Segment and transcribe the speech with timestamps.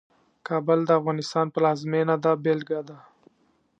[0.47, 2.97] کابل د افغانستان پلازمېنه ده بېلګه ده.